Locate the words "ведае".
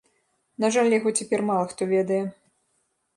1.93-2.17